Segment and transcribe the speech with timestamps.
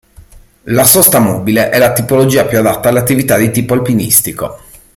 [0.65, 4.57] La sosta mobile è la tipologia più adatta alle attività di tipo alpinistico.